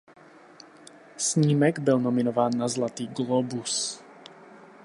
[1.17, 4.03] Snímek byl nominován na Zlatý glóbus.